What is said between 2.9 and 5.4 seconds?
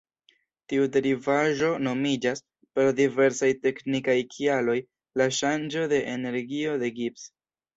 diversaj teknikaj kialoj, la